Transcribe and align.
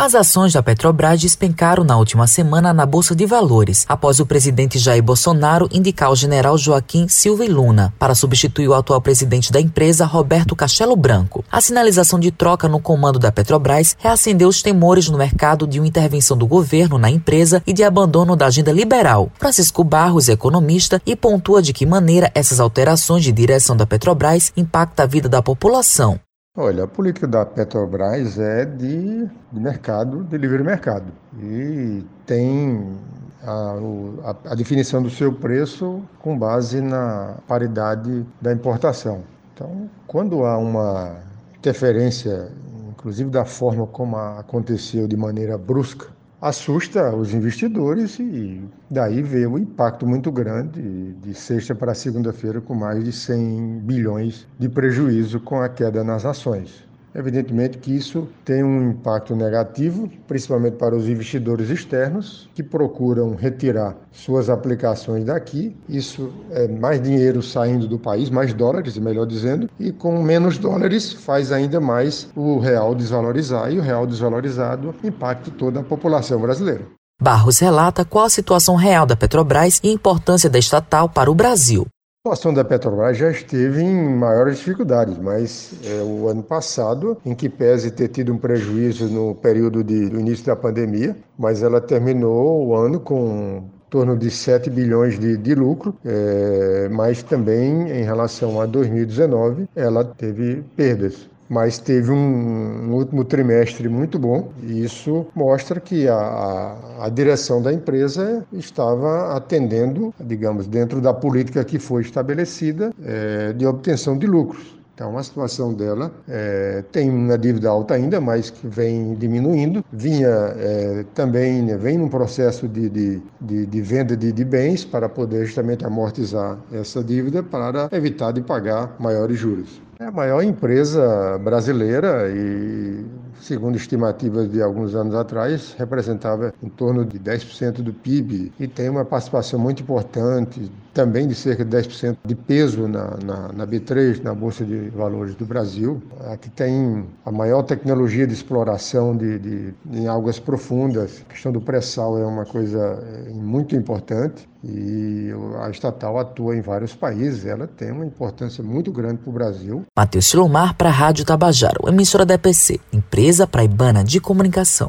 As 0.00 0.14
ações 0.14 0.52
da 0.52 0.62
Petrobras 0.62 1.20
despencaram 1.20 1.82
na 1.82 1.96
última 1.96 2.28
semana 2.28 2.72
na 2.72 2.86
Bolsa 2.86 3.16
de 3.16 3.26
Valores, 3.26 3.84
após 3.88 4.20
o 4.20 4.26
presidente 4.26 4.78
Jair 4.78 5.02
Bolsonaro 5.02 5.68
indicar 5.72 6.12
o 6.12 6.14
general 6.14 6.56
Joaquim 6.56 7.08
Silva 7.08 7.44
e 7.44 7.48
Luna 7.48 7.92
para 7.98 8.14
substituir 8.14 8.68
o 8.68 8.74
atual 8.74 9.00
presidente 9.00 9.50
da 9.50 9.60
empresa, 9.60 10.06
Roberto 10.06 10.54
Castelo 10.54 10.94
Branco. 10.94 11.44
A 11.50 11.60
sinalização 11.60 12.20
de 12.20 12.30
troca 12.30 12.68
no 12.68 12.78
comando 12.78 13.18
da 13.18 13.32
Petrobras 13.32 13.96
reacendeu 13.98 14.48
os 14.48 14.62
temores 14.62 15.08
no 15.08 15.18
mercado 15.18 15.66
de 15.66 15.80
uma 15.80 15.88
intervenção 15.88 16.36
do 16.36 16.46
governo 16.46 16.96
na 16.96 17.10
empresa 17.10 17.60
e 17.66 17.72
de 17.72 17.82
abandono 17.82 18.36
da 18.36 18.46
agenda 18.46 18.70
liberal. 18.70 19.32
Francisco 19.36 19.82
Barros, 19.82 20.28
economista, 20.28 21.02
e 21.04 21.16
pontua 21.16 21.60
de 21.60 21.72
que 21.72 21.84
maneira 21.84 22.30
essas 22.36 22.60
alterações 22.60 23.24
de 23.24 23.32
direção 23.32 23.76
da 23.76 23.84
Petrobras 23.84 24.52
impactam 24.56 25.02
a 25.04 25.08
vida 25.08 25.28
da 25.28 25.42
população. 25.42 26.20
Olha, 26.60 26.82
a 26.82 26.88
política 26.88 27.24
da 27.24 27.46
Petrobras 27.46 28.36
é 28.36 28.64
de, 28.64 29.30
de 29.52 29.60
mercado, 29.60 30.24
de 30.24 30.36
livre 30.36 30.60
mercado. 30.64 31.06
E 31.40 32.04
tem 32.26 32.98
a, 33.44 33.76
a, 34.24 34.50
a, 34.50 34.54
definição 34.56 35.00
do 35.00 35.08
seu 35.08 35.32
preço 35.32 36.02
com 36.18 36.36
base 36.36 36.80
na 36.80 37.36
paridade 37.46 38.26
da 38.40 38.52
importação. 38.52 39.22
Então, 39.54 39.88
quando 40.08 40.44
há 40.44 40.58
uma 40.58 41.18
interferência, 41.56 42.50
inclusive 42.90 43.30
da 43.30 43.44
forma 43.44 43.86
como 43.86 44.16
aconteceu 44.16 45.06
de 45.06 45.16
maneira 45.16 45.56
brusca 45.56 46.08
assusta 46.40 47.14
os 47.14 47.34
investidores 47.34 48.18
e 48.18 48.62
daí 48.88 49.22
veio 49.22 49.52
um 49.52 49.58
impacto 49.58 50.06
muito 50.06 50.30
grande 50.30 51.12
de 51.14 51.34
sexta 51.34 51.74
para 51.74 51.94
segunda-feira 51.94 52.60
com 52.60 52.74
mais 52.74 53.02
de 53.04 53.12
100 53.12 53.80
bilhões 53.80 54.46
de 54.58 54.68
prejuízo 54.68 55.40
com 55.40 55.60
a 55.60 55.68
queda 55.68 56.04
nas 56.04 56.24
ações. 56.24 56.87
Evidentemente 57.14 57.78
que 57.78 57.94
isso 57.96 58.28
tem 58.44 58.62
um 58.62 58.90
impacto 58.90 59.34
negativo, 59.34 60.10
principalmente 60.26 60.76
para 60.76 60.94
os 60.94 61.08
investidores 61.08 61.70
externos 61.70 62.48
que 62.54 62.62
procuram 62.62 63.34
retirar 63.34 63.96
suas 64.12 64.50
aplicações 64.50 65.24
daqui. 65.24 65.76
Isso 65.88 66.32
é 66.50 66.68
mais 66.68 67.02
dinheiro 67.02 67.42
saindo 67.42 67.88
do 67.88 67.98
país, 67.98 68.30
mais 68.30 68.52
dólares, 68.52 68.98
melhor 68.98 69.26
dizendo, 69.26 69.68
e 69.78 69.90
com 69.90 70.22
menos 70.22 70.58
dólares 70.58 71.12
faz 71.12 71.50
ainda 71.50 71.80
mais 71.80 72.28
o 72.36 72.58
real 72.58 72.94
desvalorizar 72.94 73.72
e 73.72 73.78
o 73.78 73.82
real 73.82 74.06
desvalorizado 74.06 74.94
impacta 75.02 75.50
toda 75.50 75.80
a 75.80 75.84
população 75.84 76.40
brasileira. 76.40 76.82
Barros 77.20 77.58
relata 77.58 78.04
qual 78.04 78.26
a 78.26 78.30
situação 78.30 78.76
real 78.76 79.04
da 79.04 79.16
Petrobras 79.16 79.80
e 79.82 79.88
a 79.88 79.92
importância 79.92 80.48
da 80.48 80.58
estatal 80.58 81.08
para 81.08 81.28
o 81.28 81.34
Brasil. 81.34 81.86
A 82.28 82.36
situação 82.36 82.52
da 82.52 82.62
Petrobras 82.62 83.16
já 83.16 83.30
esteve 83.30 83.82
em 83.82 84.14
maiores 84.14 84.58
dificuldades, 84.58 85.16
mas 85.16 85.72
é, 85.82 86.02
o 86.02 86.28
ano 86.28 86.42
passado, 86.42 87.16
em 87.24 87.34
que 87.34 87.48
pese 87.48 87.90
ter 87.90 88.08
tido 88.08 88.34
um 88.34 88.36
prejuízo 88.36 89.08
no 89.08 89.34
período 89.34 89.82
de, 89.82 90.10
do 90.10 90.20
início 90.20 90.44
da 90.44 90.54
pandemia, 90.54 91.16
mas 91.38 91.62
ela 91.62 91.80
terminou 91.80 92.66
o 92.66 92.76
ano 92.76 93.00
com 93.00 93.62
em 93.64 93.90
torno 93.90 94.14
de 94.14 94.30
7 94.30 94.68
bilhões 94.68 95.18
de, 95.18 95.38
de 95.38 95.54
lucro, 95.54 95.96
é, 96.04 96.90
mas 96.90 97.22
também 97.22 97.90
em 97.90 98.04
relação 98.04 98.60
a 98.60 98.66
2019 98.66 99.66
ela 99.74 100.04
teve 100.04 100.62
perdas 100.76 101.30
mas 101.48 101.78
teve 101.78 102.10
um, 102.10 102.16
um, 102.16 102.94
último 102.94 103.24
trimestre 103.24 103.88
muito 103.88 104.18
bom 104.18 104.50
e 104.62 104.84
isso 104.84 105.26
mostra 105.34 105.80
que 105.80 106.06
a, 106.06 106.14
a, 106.14 107.06
a, 107.06 107.08
direção 107.08 107.62
da 107.62 107.72
empresa 107.72 108.44
estava 108.52 109.34
atendendo, 109.34 110.12
digamos, 110.20 110.66
dentro 110.66 111.00
da 111.00 111.14
política 111.14 111.64
que 111.64 111.78
foi 111.78 112.02
estabelecida 112.02 112.92
é, 113.04 113.52
de 113.52 113.66
obtenção 113.66 114.18
de 114.18 114.26
lucros. 114.26 114.78
Então, 114.98 115.16
a 115.16 115.22
situação 115.22 115.72
dela 115.72 116.10
é, 116.28 116.82
tem 116.90 117.08
uma 117.08 117.38
dívida 117.38 117.68
alta 117.68 117.94
ainda, 117.94 118.20
mas 118.20 118.50
que 118.50 118.66
vem 118.66 119.14
diminuindo. 119.14 119.84
Vinha 119.92 120.26
é, 120.26 121.04
também, 121.14 121.62
né, 121.62 121.76
vem 121.76 121.96
num 121.96 122.08
processo 122.08 122.66
de, 122.66 122.88
de, 122.88 123.22
de, 123.40 123.64
de 123.64 123.80
venda 123.80 124.16
de, 124.16 124.32
de, 124.32 124.44
bens 124.44 124.84
para 124.84 125.08
poder 125.08 125.46
justamente 125.46 125.86
amortizar 125.86 126.58
essa 126.72 127.00
dívida 127.04 127.44
para 127.44 127.88
evitar 127.92 128.32
de 128.32 128.40
pagar 128.40 128.96
maiores 128.98 129.38
juros. 129.38 129.80
É 130.00 130.04
a 130.04 130.12
maior 130.12 130.42
empresa 130.42 131.38
brasileira 131.38 132.28
e, 132.30 133.04
segundo 133.40 133.76
estimativas 133.76 134.50
de 134.50 134.62
alguns 134.62 134.94
anos 134.94 135.14
atrás, 135.14 135.74
representava 135.78 136.52
em 136.62 136.68
torno 136.68 137.04
de 137.04 137.18
10% 137.18 137.82
do 137.82 137.92
PIB 137.92 138.52
e 138.58 138.66
tem 138.66 138.88
uma 138.88 139.04
participação 139.04 139.58
muito 139.58 139.82
importante, 139.82 140.70
também 140.92 141.28
de 141.28 141.34
cerca 141.34 141.64
de 141.64 141.76
10% 141.76 142.16
de 142.24 142.34
peso 142.34 142.88
na, 142.88 143.16
na, 143.24 143.52
na, 143.52 143.66
B3, 143.66 144.22
na 144.22 144.34
Bolsa 144.34 144.64
de 144.64 144.90
Valores 144.90 145.34
do 145.34 145.46
Brasil. 145.46 146.02
Aqui 146.26 146.50
tem 146.50 147.06
a 147.24 147.30
maior 147.30 147.62
tecnologia 147.62 148.26
de 148.26 148.32
exploração 148.32 149.16
de, 149.16 149.38
de, 149.38 149.74
em 149.92 150.08
águas 150.08 150.38
profundas. 150.38 151.22
A 151.28 151.32
questão 151.32 151.52
do 151.52 151.60
pré-sal 151.60 152.18
é 152.18 152.26
uma 152.26 152.44
coisa 152.44 153.00
é, 153.28 153.30
muito 153.30 153.76
importante 153.76 154.48
e 154.64 155.30
a 155.62 155.70
estatal 155.70 156.18
atua 156.18 156.56
em 156.56 156.60
vários 156.60 156.94
países, 156.94 157.46
ela 157.46 157.66
tem 157.66 157.92
uma 157.92 158.04
importância 158.04 158.62
muito 158.62 158.90
grande 158.90 159.18
para 159.18 159.30
o 159.30 159.32
Brasil. 159.32 159.84
Matheus 159.96 160.26
Silomar 160.26 160.74
para 160.74 160.88
a 160.88 160.92
Rádio 160.92 161.24
Tabajaro, 161.24 161.88
emissora 161.88 162.26
da 162.26 162.34
EPC, 162.34 162.80
empresa 163.18 163.48
praibana 163.48 164.04
de 164.04 164.20
comunicação. 164.20 164.88